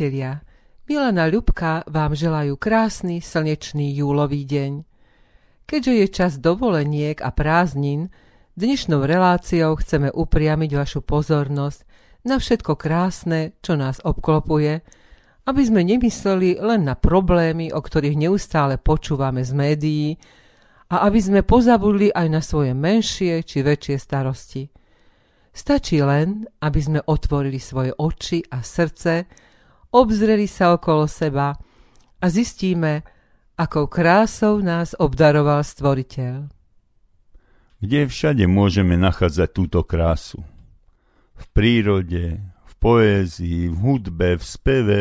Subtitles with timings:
[0.00, 0.40] priatelia,
[0.88, 4.80] Milana Ľubka vám želajú krásny slnečný júlový deň.
[5.68, 8.08] Keďže je čas dovoleniek a prázdnin,
[8.56, 11.84] dnešnou reláciou chceme upriamiť vašu pozornosť
[12.24, 14.80] na všetko krásne, čo nás obklopuje,
[15.44, 20.08] aby sme nemysleli len na problémy, o ktorých neustále počúvame z médií,
[20.96, 24.64] a aby sme pozabudli aj na svoje menšie či väčšie starosti.
[25.52, 29.28] Stačí len, aby sme otvorili svoje oči a srdce,
[29.90, 31.54] obzreli sa okolo seba
[32.20, 33.02] a zistíme,
[33.58, 36.48] akou krásou nás obdaroval Stvoriteľ.
[37.80, 40.44] Kde všade môžeme nachádzať túto krásu?
[41.36, 45.00] V prírode, v poézii, v hudbe, v speve,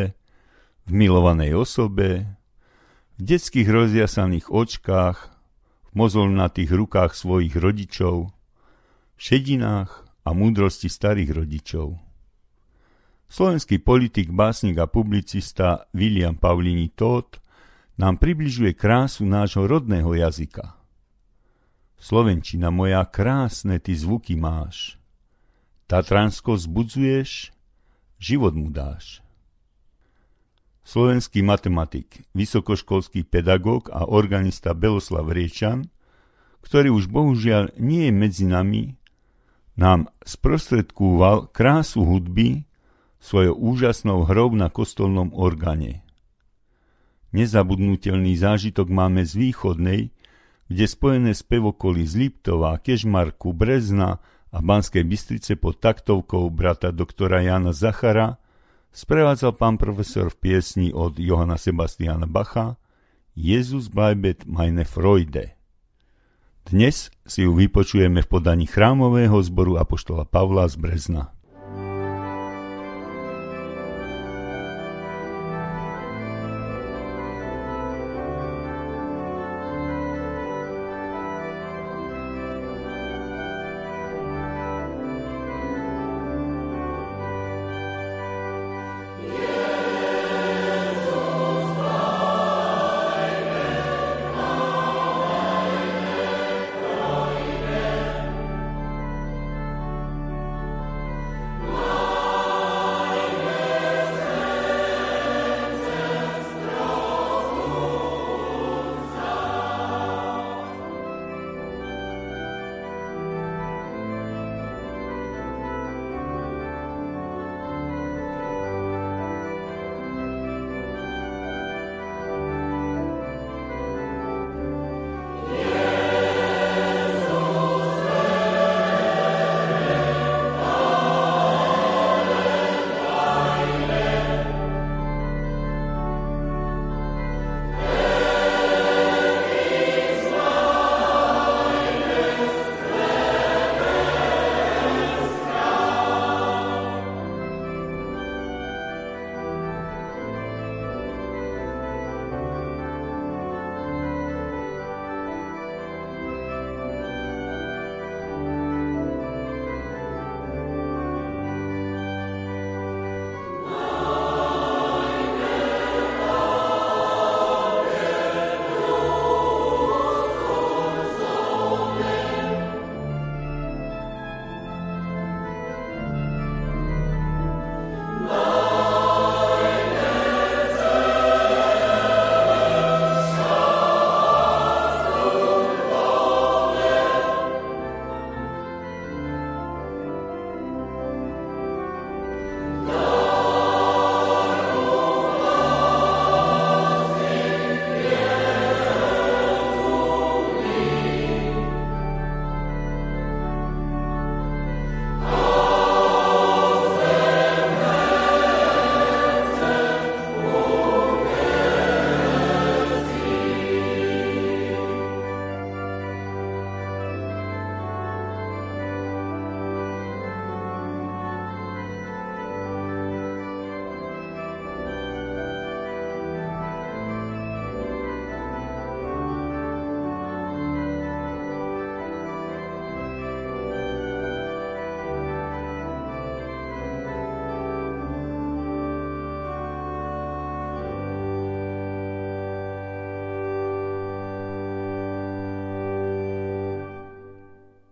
[0.88, 2.24] v milovanej osobe,
[3.20, 8.32] v detských rozjasaných očkách, v mozolnatých rukách svojich rodičov,
[9.16, 12.09] v šedinách a múdrosti starých rodičov.
[13.30, 17.38] Slovenský politik, básnik a publicista William Paulini Todt
[18.02, 20.74] nám približuje krásu nášho rodného jazyka.
[22.02, 24.98] Slovenčina moja, krásne ty zvuky máš.
[25.86, 27.54] Tatransko zbudzuješ,
[28.18, 29.22] život mu dáš.
[30.82, 35.86] Slovenský matematik, vysokoškolský pedagóg a organista Beloslav Riečan,
[36.66, 38.98] ktorý už bohužiaľ nie je medzi nami,
[39.78, 42.69] nám sprostredkúval krásu hudby,
[43.20, 46.02] svojou úžasnou hrou na kostolnom organe.
[47.30, 50.02] Nezabudnutelný zážitok máme z východnej,
[50.66, 54.18] kde spojené spevokoly z Liptova, Kežmarku, Brezna
[54.50, 58.42] a Banskej Bystrice pod taktovkou brata doktora Jana Zachara
[58.90, 62.82] sprevádzal pán profesor v piesni od Johana Sebastiana Bacha
[63.38, 65.56] Jezus bleibet meine Freude.
[66.68, 71.39] Dnes si ju vypočujeme v podaní chrámového zboru Apoštola Pavla z Brezna.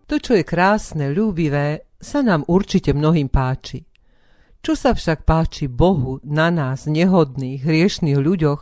[0.08, 3.84] To, čo je krásne, ľúbivé, sa nám určite mnohým páči.
[4.64, 8.62] Čo sa však páči Bohu na nás, nehodných, hriešných ľuďoch,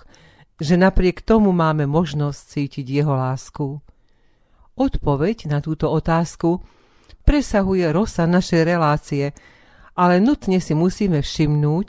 [0.57, 3.77] že napriek tomu máme možnosť cítiť Jeho lásku?
[4.75, 6.65] Odpoveď na túto otázku
[7.23, 9.31] presahuje rosa našej relácie,
[9.93, 11.87] ale nutne si musíme všimnúť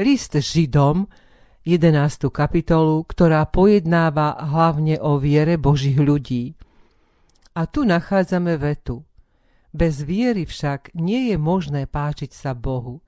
[0.00, 1.06] list Židom,
[1.64, 2.28] 11.
[2.28, 6.56] kapitolu, ktorá pojednáva hlavne o viere Božích ľudí.
[7.54, 9.06] A tu nachádzame vetu.
[9.74, 13.02] Bez viery však nie je možné páčiť sa Bohu,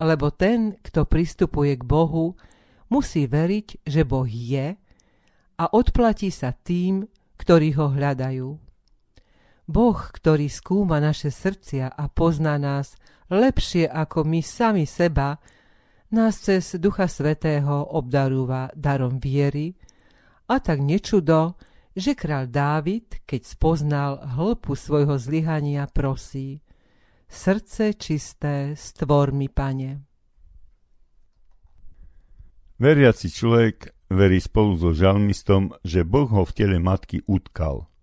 [0.00, 2.36] lebo ten, kto pristupuje k Bohu,
[2.92, 4.76] musí veriť, že Boh je
[5.54, 7.08] a odplatí sa tým,
[7.40, 8.48] ktorí ho hľadajú.
[9.64, 13.00] Boh, ktorý skúma naše srdcia a pozná nás
[13.32, 15.40] lepšie ako my sami seba,
[16.12, 19.72] nás cez Ducha Svetého obdarúva darom viery
[20.52, 21.56] a tak nečudo,
[21.94, 26.60] že král Dávid, keď spoznal hĺpu svojho zlyhania, prosí
[27.30, 30.02] Srdce čisté, stvor mi, pane.
[32.78, 37.86] Veriaci človek verí spolu so žalmistom, že Boh ho v tele matky utkal–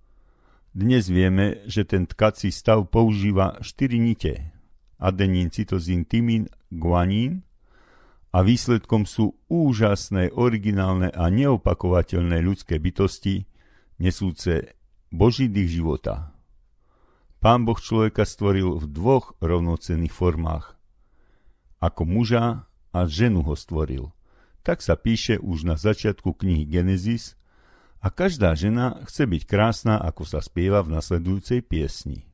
[0.72, 4.56] dnes vieme, že ten tkací stav používa 4 nite,
[5.04, 7.44] adenín, cytozín, tymín, guanín
[8.32, 13.51] a výsledkom sú úžasné, originálne a neopakovateľné ľudské bytosti,
[14.02, 14.74] nesúce
[15.14, 16.34] Boží dých života.
[17.38, 20.74] Pán Boh človeka stvoril v dvoch rovnocenných formách.
[21.78, 24.10] Ako muža a ženu ho stvoril.
[24.62, 27.38] Tak sa píše už na začiatku knihy Genesis
[28.02, 32.31] a každá žena chce byť krásna, ako sa spieva v nasledujúcej piesni.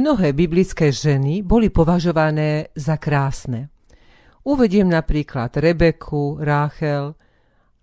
[0.00, 3.68] Mnohé biblické ženy boli považované za krásne.
[4.48, 7.12] Uvediem napríklad Rebeku, Ráchel.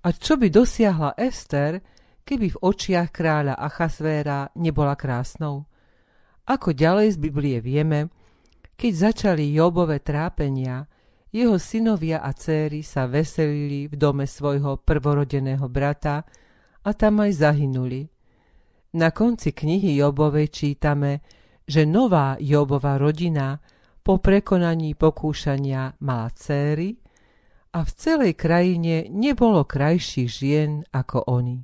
[0.02, 1.78] A čo by dosiahla Ester,
[2.26, 5.70] keby v očiach kráľa Achasvéra nebola krásnou?
[6.50, 8.10] Ako ďalej z Biblie vieme,
[8.74, 10.90] keď začali Jobové trápenia,
[11.30, 16.26] jeho synovia a céry sa veselili v dome svojho prvorodeného brata
[16.82, 18.10] a tam aj zahynuli.
[18.98, 21.22] Na konci knihy Jobovej čítame,
[21.68, 23.60] že nová Jobova rodina
[24.00, 26.96] po prekonaní pokúšania mala céry
[27.76, 31.60] a v celej krajine nebolo krajších žien ako oni.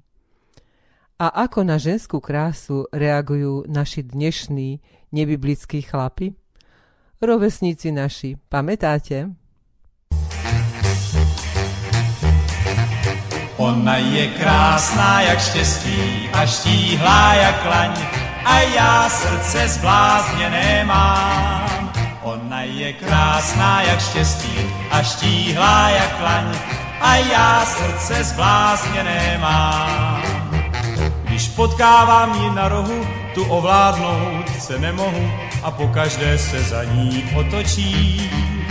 [1.24, 4.84] A ako na ženskú krásu reagujú naši dnešní
[5.16, 6.36] nebiblickí chlapi?
[7.24, 9.32] Rovesníci naši, pamätáte?
[13.56, 21.94] Ona je krásná jak štěstí a štíhlá jak laň a já srdce zblázněné mám.
[22.22, 24.56] Ona je krásná jak štěstí
[24.92, 26.56] a štíhlá jak laň
[27.02, 30.22] a já srdce zblázněné mám.
[31.24, 35.32] Když potkávám ji na rohu, tu ovládnout se nemohu
[35.64, 38.63] a pokaždé se za ní otočím.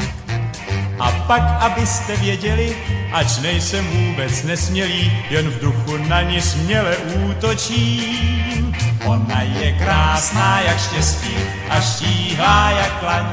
[0.98, 2.76] A pak, abyste věděli,
[3.12, 8.76] ač nejsem vůbec nesmělý, jen v duchu na ní směle útočím.
[9.04, 11.36] Ona je krásná jak štěstí
[11.70, 13.26] a štíhlá jak laň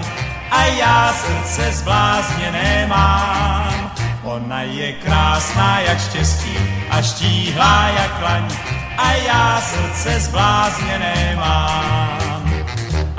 [0.51, 3.91] a já srdce zblázněné mám.
[4.23, 6.57] Ona je krásná jak štěstí
[6.89, 8.51] a štíhlá jak laň
[8.97, 12.28] a já srdce zblázněné mám.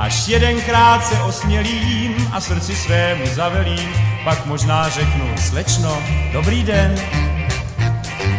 [0.01, 5.99] Až jedenkrát se osmělím a srdci svému zavelím, pak možná řeknu, slečno,
[6.33, 6.95] dobrý den.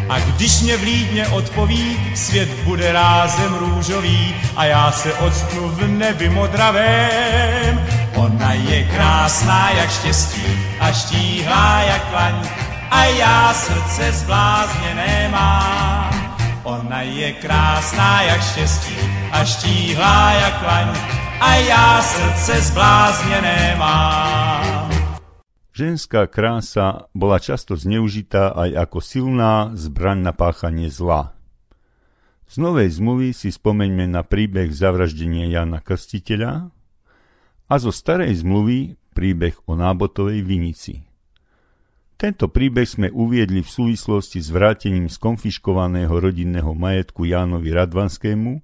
[0.09, 6.29] A když mě vlídně odpoví, svět bude rázem růžový a já se odstnu v nebi
[6.29, 7.87] modravém.
[8.15, 10.45] Ona je krásná jak štěstí
[10.79, 12.49] a štíhlá jak laň
[12.91, 16.37] a já srdce zblázněné mám.
[16.63, 18.97] Ona je krásná jak štěstí
[19.31, 24.91] a štíhlá jak laň a já srdce zblázněné mám.
[25.73, 31.33] Ženská krása bola často zneužitá aj ako silná zbraň na páchanie zla.
[32.45, 36.69] Z Novej zmluvy si spomeňme na príbeh zavraždenia Jana Krstiteľa
[37.71, 41.01] a zo Starej zmluvy príbeh o nábotovej vinici.
[42.21, 48.61] Tento príbeh sme uviedli v súvislosti s vrátením skonfiškovaného rodinného majetku Jánovi Radvanskému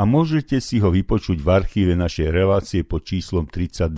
[0.00, 3.92] a môžete si ho vypočuť v archíve našej relácie pod číslom 32.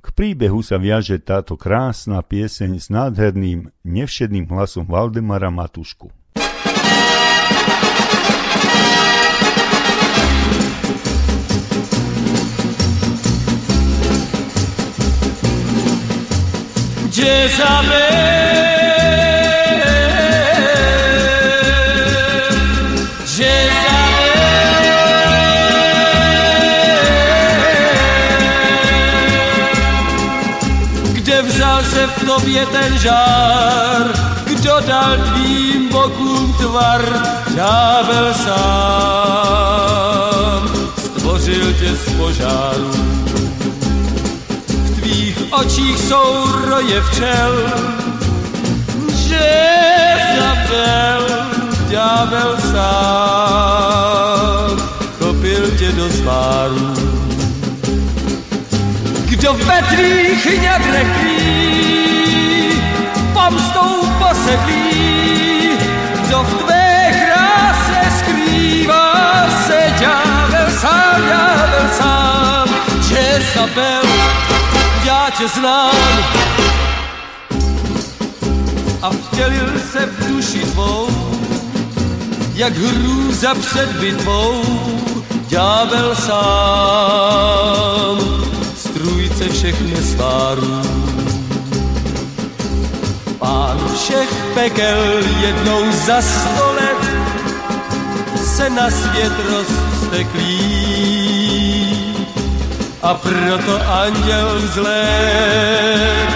[0.00, 6.12] K príbehu sa viaže táto krásna pieseň s nádherným, nevšedným hlasom Valdemara Matušku.
[17.08, 18.79] Jezabel
[32.50, 34.10] tobě ten žár,
[34.44, 37.02] kdo dal tvým bokům tvar,
[37.54, 38.50] ďábel sám.
[40.98, 42.90] Stvořil tě z požáru.
[44.66, 47.72] V tvých očích jsou roje včel,
[49.14, 49.50] že
[50.40, 51.26] zabel
[51.88, 53.60] ďábel sám,
[55.18, 57.10] kopil tě do zváru
[59.40, 61.06] kdo ve tvých ňadrech
[63.50, 65.70] pomstou posedlí,
[66.26, 72.68] kdo v tvé kráse skrývá se ďábel sám, ďábel sám,
[73.10, 74.02] Jezabel,
[75.04, 76.24] já tě znám.
[79.02, 81.08] A vtělil se v duši tvou,
[82.54, 84.62] jak hrůza před bitvou,
[85.48, 86.30] ďábel sám
[88.76, 91.09] strůjce všech nesvárů.
[93.40, 97.02] Pán všech pekel jednou za sto let
[98.36, 100.50] se na svět rozsteklí.
[103.02, 106.28] A proto anděl vzlet,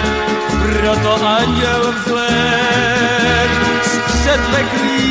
[0.61, 3.49] proto anděl vzlet
[3.83, 5.05] z předveklí.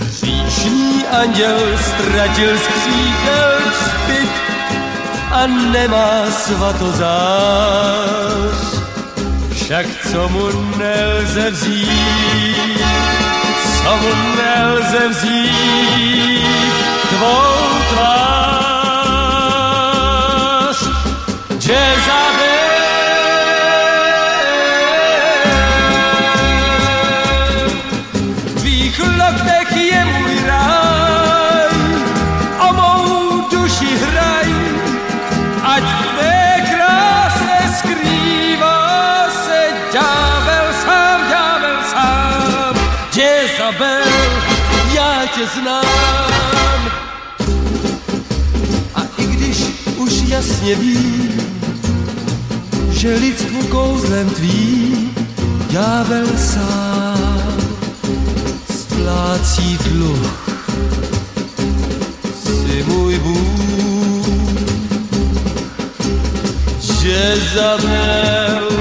[0.00, 3.54] Hříšný anděl ztratil skříkel
[5.34, 8.23] a nemá svatozář.
[9.64, 12.84] Však co mu nelze vzít,
[13.82, 16.74] co mu nelze vzít,
[17.08, 18.34] tvou tvář.
[21.50, 22.33] Jezabel ať
[50.34, 51.32] jasně vím,
[52.90, 55.14] že lidstvu kouzlem tvým
[55.70, 57.58] ďábel sám
[58.78, 60.54] splácí dluh.
[62.42, 64.26] Si můj Bůh,
[67.04, 68.73] Jezabel, Za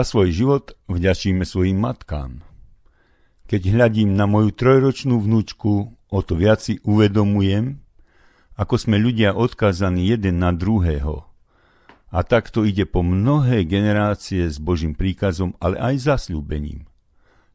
[0.00, 2.40] svoj život vďačíme svojim matkám.
[3.44, 7.76] Keď hľadím na moju trojročnú vnúčku, o to viac si uvedomujem,
[8.56, 11.28] ako sme ľudia odkázaní jeden na druhého.
[12.08, 16.88] A takto ide po mnohé generácie s Božím príkazom, ale aj zasľúbením.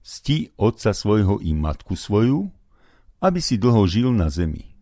[0.06, 2.54] Sti otca svojho i matku svoju,
[3.18, 4.78] aby si dlho žil na zemi.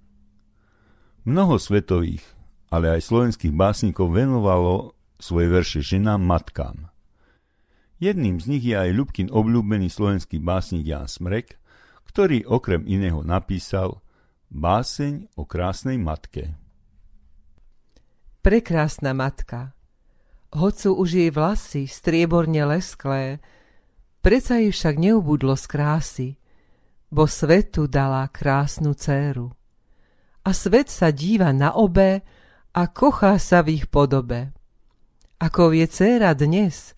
[1.23, 2.23] Mnoho svetových,
[2.67, 4.91] ale aj slovenských básnikov venovalo
[5.23, 6.91] svoje verše ženám matkám–
[7.95, 11.55] Jedným z nich je aj Ľubkin obľúbený slovenský básnik Jan Smrek,
[12.11, 14.03] ktorý okrem iného napísal
[14.51, 16.55] Báseň o krásnej matke.
[18.43, 19.73] Prekrásna matka,
[20.53, 23.39] hocu už jej vlasy strieborne lesklé,
[24.19, 26.29] preca jej však neubudlo z krásy,
[27.09, 29.55] bo svetu dala krásnu céru.
[30.45, 32.21] A svet sa díva na obe
[32.75, 34.51] a kochá sa v ich podobe.
[35.39, 36.93] Ako je dcéra dnes,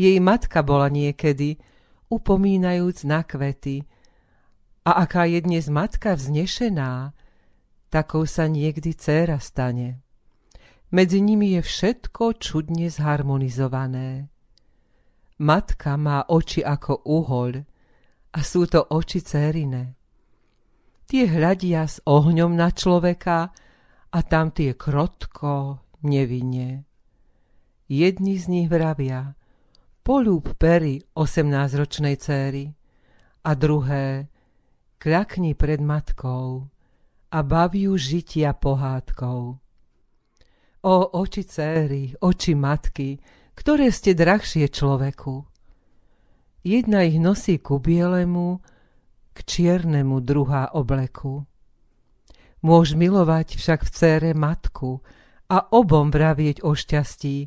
[0.00, 1.60] jej matka bola niekedy,
[2.08, 3.84] upomínajúc na kvety.
[4.88, 7.12] A aká je dnes matka vznešená,
[7.92, 10.00] takou sa niekdy dcéra stane.
[10.88, 14.32] Medzi nimi je všetko čudne zharmonizované.
[15.38, 17.52] Matka má oči ako uhoľ
[18.32, 20.00] a sú to oči cérine.
[21.06, 23.52] Tie hľadia s ohňom na človeka
[24.10, 26.86] a tam tie krotko, nevinne.
[27.90, 29.34] Jedni z nich vravia,
[30.10, 32.74] polúb pery osemnásťročnej céry
[33.46, 34.26] a druhé
[34.98, 36.66] kľakni pred matkou
[37.30, 39.42] a baviu žitia pohádkou.
[40.82, 43.22] O oči céry, oči matky,
[43.54, 45.46] ktoré ste drahšie človeku.
[46.66, 48.58] Jedna ich nosí ku bielemu,
[49.30, 51.46] k čiernemu druhá obleku.
[52.66, 55.06] Môž milovať však v cére matku
[55.46, 57.46] a obom vravieť o šťastí,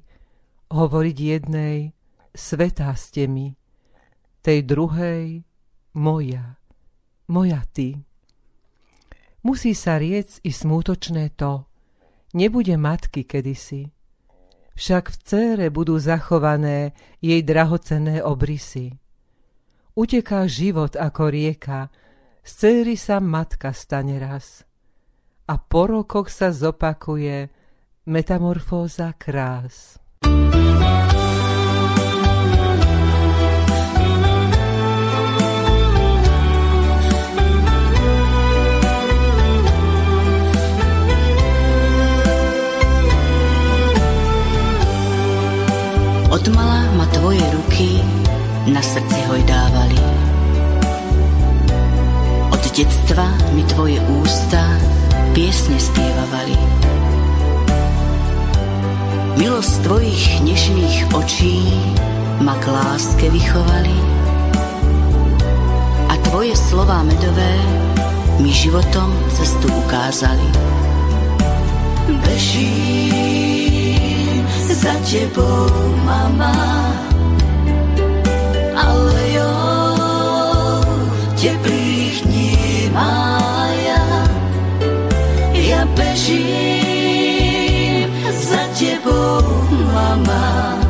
[0.71, 1.91] hovoriť jednej,
[2.33, 3.53] svetá ste mi,
[4.41, 5.45] tej druhej
[5.95, 6.57] moja,
[7.29, 8.01] moja ty.
[9.45, 11.69] Musí sa riec i smútočné to,
[12.33, 13.93] nebude matky kedysi,
[14.73, 18.97] však v cére budú zachované jej drahocenné obrysy.
[19.93, 21.93] Uteká život ako rieka,
[22.41, 24.65] z céry sa matka stane raz.
[25.45, 27.47] A po rokoch sa zopakuje
[28.09, 30.01] metamorfóza krás.
[46.33, 48.01] Odmala ma tvoje ruky
[48.65, 50.01] na srdci hojdávali.
[52.49, 54.65] Od detstva mi tvoje ústa
[55.37, 56.57] piesne spievavali.
[59.37, 61.69] Milosť tvojich nežných očí
[62.41, 63.97] ma k láske vychovali
[66.09, 67.53] a tvoje slová medové
[68.41, 70.49] mi životom cestu ukázali.
[72.25, 73.52] Bežím
[74.93, 75.69] za tebou,
[76.05, 76.53] mama.
[78.77, 79.53] Ale jo,
[81.41, 84.05] teplých dní mája,
[85.53, 86.93] ja bežím
[88.29, 89.41] za tebou,
[89.93, 90.82] mama.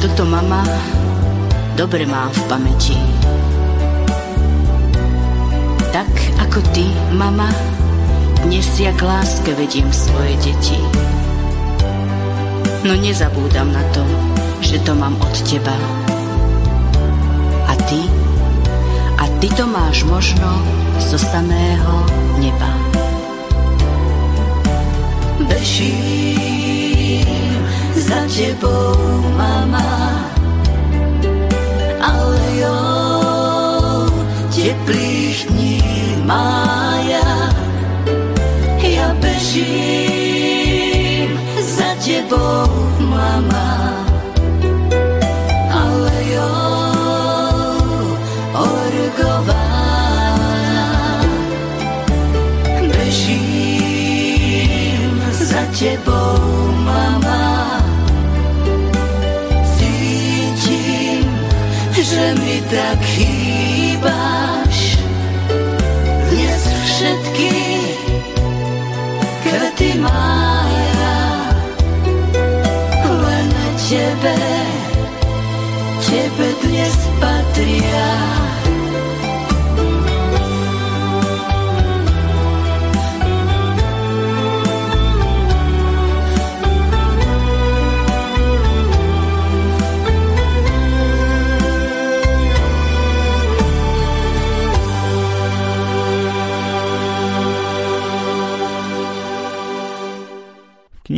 [0.00, 0.64] Toto mama
[1.76, 2.96] dobre má v pamäti
[5.92, 6.08] tak
[6.40, 7.50] ako ty, mama,
[8.46, 10.78] dnes ja k láske vediem svoje deti.
[12.86, 14.06] No nezabúdam na to,
[14.62, 15.74] že to mám od teba.
[17.66, 18.06] A ty?
[19.18, 20.48] A ty to máš možno
[21.02, 22.06] zo samého
[22.38, 22.70] neba.
[25.42, 26.69] Bežím
[28.10, 30.18] za tebou, mama,
[32.02, 32.82] ale jo,
[34.50, 35.78] teplých dní
[36.26, 37.54] mája,
[38.82, 40.58] ja bežím
[41.62, 42.66] za tebou,
[42.98, 43.94] mama,
[45.70, 46.50] ale jo,
[48.58, 49.70] orgová.
[52.90, 54.02] Bežím
[55.30, 56.42] za tebou,
[56.74, 56.89] mama,
[62.10, 64.98] že mi tak chýbaš.
[66.26, 67.69] Dnes všetky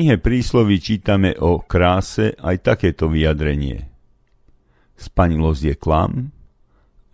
[0.03, 3.87] knihe prísloví čítame o kráse aj takéto vyjadrenie.
[4.99, 6.35] Spanilosť je klam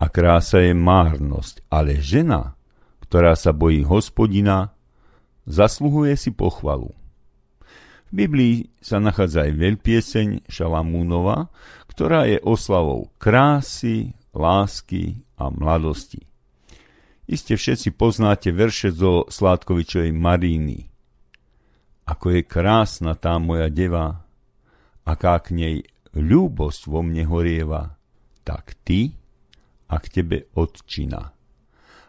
[0.01, 2.57] a krása je márnosť, ale žena,
[3.05, 4.73] ktorá sa bojí hospodina,
[5.45, 6.89] zasluhuje si pochvalu.
[8.09, 11.53] V Biblii sa nachádza aj veľpieseň Šalamúnova,
[11.93, 16.25] ktorá je oslavou krásy, lásky a mladosti.
[17.29, 20.88] Iste všetci poznáte verše zo Sládkovičovej Maríny.
[22.09, 24.25] Ako je krásna tá moja deva,
[25.05, 25.75] aká k nej
[26.17, 27.93] ľúbosť vo mne horieva,
[28.41, 29.13] tak ty
[29.85, 31.29] a k tebe odčina.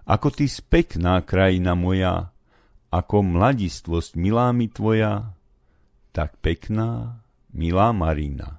[0.08, 2.32] Ako ty spekná krajina moja,
[2.88, 5.36] ako mladistvosť milá mi tvoja,
[6.16, 7.20] tak pekná,
[7.52, 8.56] milá Marina.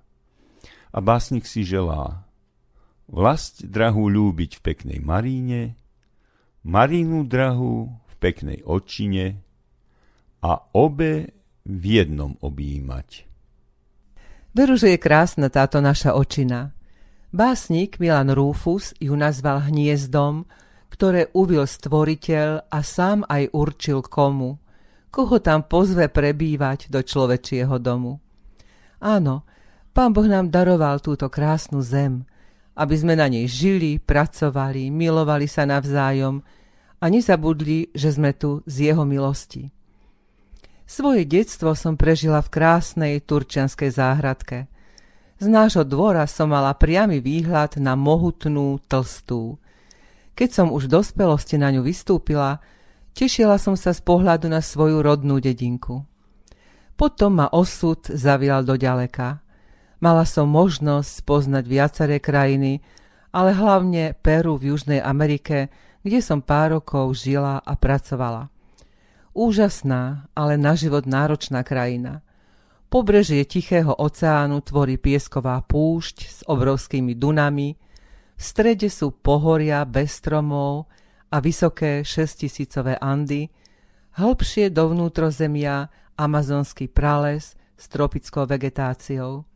[0.94, 2.22] A básnik si želá
[3.10, 5.74] vlast drahú ľúbiť v peknej Maríne,
[6.62, 9.42] Marínu drahú v peknej očine
[10.42, 11.34] a obe
[11.66, 13.30] v jednom objímať.
[14.52, 16.76] Veru, že je krásna táto naša očina.
[17.32, 20.44] Básnik Milan Rufus ju nazval hniezdom,
[20.92, 24.60] ktoré uvil stvoriteľ a sám aj určil komu,
[25.08, 28.20] koho tam pozve prebývať do človečieho domu.
[29.00, 29.48] Áno,
[29.96, 32.28] pán Boh nám daroval túto krásnu zem,
[32.76, 36.44] aby sme na nej žili, pracovali, milovali sa navzájom
[37.00, 39.72] a nezabudli, že sme tu z jeho milosti.
[40.92, 44.68] Svoje detstvo som prežila v krásnej turčianskej záhradke.
[45.40, 49.56] Z nášho dvora som mala priamy výhľad na mohutnú tlstú.
[50.36, 52.60] Keď som už v dospelosti na ňu vystúpila,
[53.16, 56.04] tešila som sa z pohľadu na svoju rodnú dedinku.
[57.00, 59.40] Potom ma osud zavial do ďaleka.
[60.04, 62.84] Mala som možnosť poznať viaceré krajiny,
[63.32, 65.72] ale hlavne Peru v Južnej Amerike,
[66.04, 68.52] kde som pár rokov žila a pracovala.
[69.32, 72.20] Úžasná, ale na život náročná krajina.
[72.92, 77.80] Pobrežie Tichého oceánu tvorí piesková púšť s obrovskými dunami,
[78.36, 80.92] v strede sú pohoria bez stromov
[81.32, 83.48] a vysoké šestisícové Andy,
[84.20, 85.88] hĺbšie do vnútrozemia
[86.20, 89.48] amazonský prales s tropickou vegetáciou.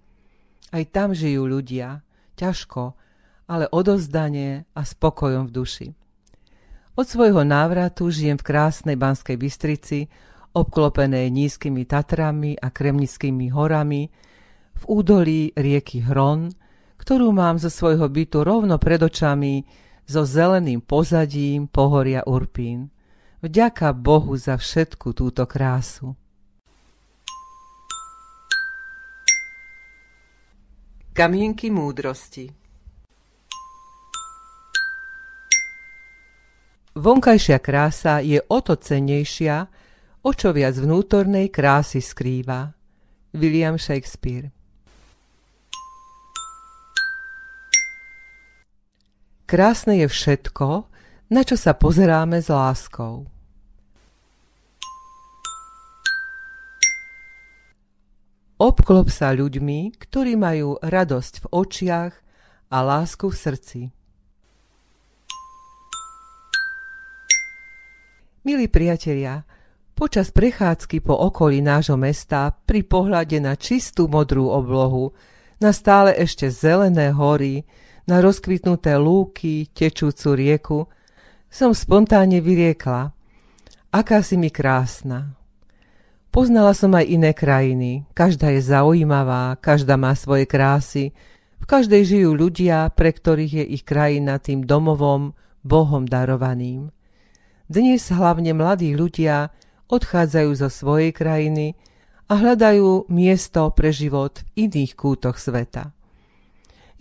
[0.71, 1.99] Aj tam žijú ľudia,
[2.39, 2.95] ťažko,
[3.51, 5.87] ale odozdanie a spokojom v duši.
[6.95, 10.07] Od svojho návratu žijem v krásnej Banskej Bystrici,
[10.55, 14.07] obklopenej nízkymi Tatrami a Kremnickými horami,
[14.79, 16.55] v údolí rieky Hron,
[16.95, 19.67] ktorú mám zo svojho bytu rovno pred očami
[20.07, 22.87] so zeleným pozadím pohoria Urpín.
[23.43, 26.15] Vďaka Bohu za všetku túto krásu.
[31.11, 32.64] Kamienky múdrosti
[36.95, 39.67] Vonkajšia krása je o to cennejšia,
[40.23, 42.71] o čo viac vnútornej krásy skrýva.
[43.35, 44.55] William Shakespeare
[49.43, 50.87] Krásne je všetko,
[51.35, 53.27] na čo sa pozeráme s láskou.
[58.55, 62.13] Obklop sa ľuďmi, ktorí majú radosť v očiach
[62.71, 63.81] a lásku v srdci.
[68.45, 69.41] Milí priatelia,
[69.97, 75.17] Počas prechádzky po okolí nášho mesta, pri pohľade na čistú modrú oblohu,
[75.57, 77.65] na stále ešte zelené hory,
[78.05, 80.79] na rozkvitnuté lúky, tečúcu rieku,
[81.49, 83.17] som spontánne vyriekla.
[83.89, 85.33] Aká si mi krásna.
[86.29, 88.05] Poznala som aj iné krajiny.
[88.13, 91.17] Každá je zaujímavá, každá má svoje krásy.
[91.57, 95.33] V každej žijú ľudia, pre ktorých je ich krajina tým domovom,
[95.65, 96.93] Bohom darovaným.
[97.65, 99.49] Dnes hlavne mladí ľudia
[99.89, 101.73] odchádzajú zo svojej krajiny
[102.29, 105.89] a hľadajú miesto pre život v iných kútoch sveta.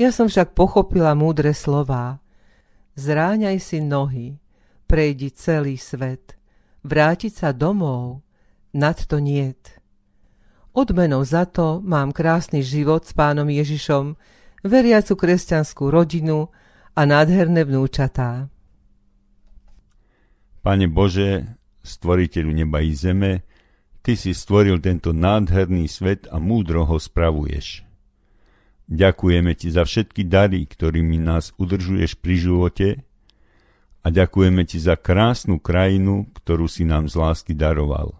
[0.00, 2.24] Ja som však pochopila múdre slová.
[2.96, 4.40] Zráňaj si nohy,
[4.88, 6.40] prejdi celý svet,
[6.80, 8.24] vrátiť sa domov,
[8.72, 9.76] nad to niet.
[10.72, 14.16] Odmenou za to mám krásny život s pánom Ježišom,
[14.64, 16.48] veriacu kresťanskú rodinu
[16.96, 18.53] a nádherné vnúčatá.
[20.64, 23.44] Pane Bože, stvoriteľu neba i zeme,
[24.00, 27.84] Ty si stvoril tento nádherný svet a múdro ho spravuješ.
[28.88, 32.88] Ďakujeme Ti za všetky dary, ktorými nás udržuješ pri živote
[34.00, 38.16] a ďakujeme Ti za krásnu krajinu, ktorú si nám z lásky daroval.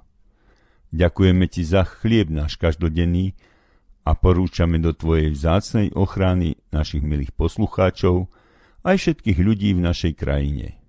[0.93, 3.33] Ďakujeme Ti za chlieb náš každodenný
[4.05, 8.29] a porúčame do Tvojej vzácnej ochrany našich milých poslucháčov
[8.85, 10.84] aj všetkých ľudí v našej krajine.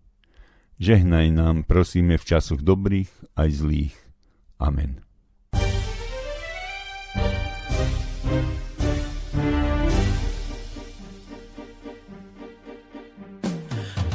[0.75, 3.07] Žehnaj nám, prosíme, v časoch dobrých
[3.39, 3.95] aj zlých.
[4.59, 4.99] Amen.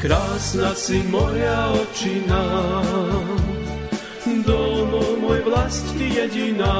[0.01, 2.44] Krásna si moja očina,
[4.44, 6.77] domo môj vlast jediná.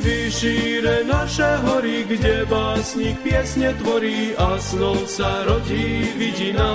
[0.00, 6.72] Vyšíre naše hory, kde básnik piesne tvorí a snov sa rodí vidina.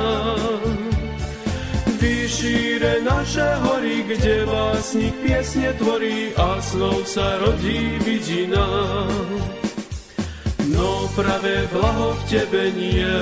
[1.96, 8.68] Vyšíre naše hory, kde básnik piesne tvorí a snov sa rodí vidina.
[10.76, 13.16] No pravé blaho v tebe nie,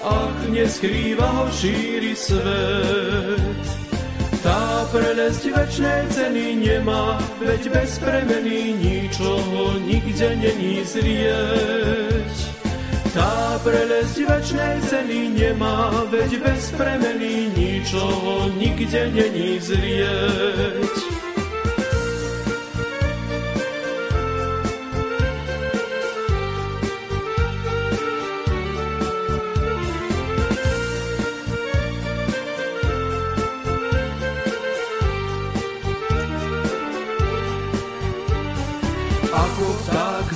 [0.00, 3.64] ach neskrýva ho šíri svet.
[4.40, 12.65] Tá prelesť večnej ceny nemá, veď bez premeny ničoho nikde není zrieť.
[13.16, 21.16] Tá prelesť večnej ceny nemá, veď bez premeny ničoho nikde není zrieť.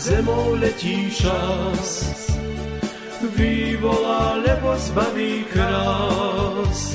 [0.00, 2.29] zemou letí šas.
[4.70, 6.94] Lebo zbaví krás.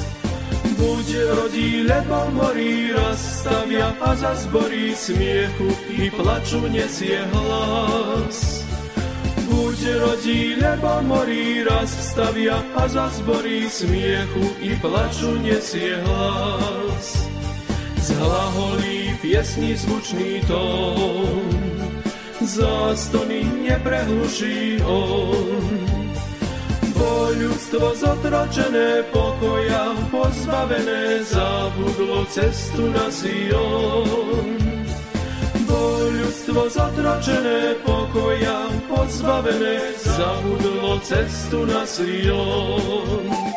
[0.79, 8.63] Buď rodí, lebo morí, stavia a za zborí smiechu i plaču nesie hlas.
[9.51, 17.27] Buď rodí, lebo morí, raz stavia a za zborí smiechu i plaču nesie hlas.
[17.99, 21.43] Zhlaholí piesni zvučný tón,
[22.39, 25.84] zástony neprehluší on.
[27.41, 34.07] ljudstvo zotročene pokoja pozbavene zabudlo cestu na Sion.
[35.67, 43.54] bo ljudstvo zotročene pokoja pozbavene zabudlo cestu na Sion.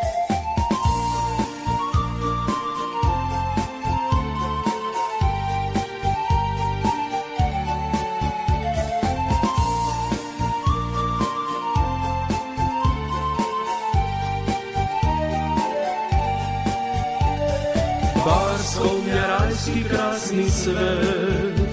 [20.28, 21.72] Krásny svet,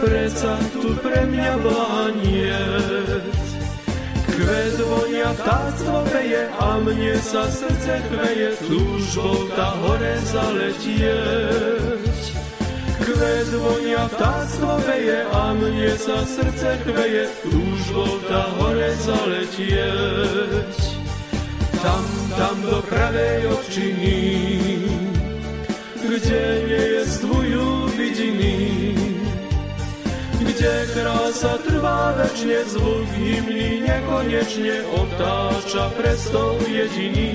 [0.00, 3.36] preca tu pre mňa blániet.
[4.24, 12.20] Kvet vonia, vtáctvo veje a mne sa srdce chveje, túžbou tá hore zaletieť.
[13.04, 20.76] Kvet vonia, vtáctvo veje a mne sa srdce chveje, túžbou tá hore zaletieť.
[21.84, 24.18] Tam, tam do pravej očiny,
[26.00, 26.87] kde nejezdvujú
[30.58, 37.30] kde krása trvá večne, zvuk hymny nekonečne otáča prestol jediný.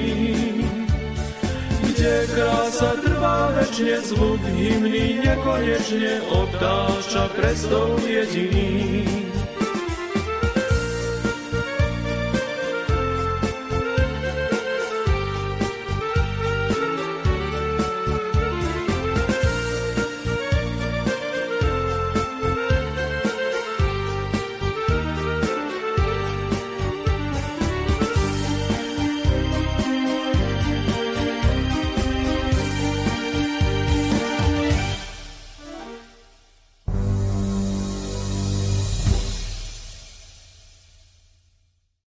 [1.87, 9.32] Kde krása trvá večne, zvuk hymny nekonečne otáča prestol jediný.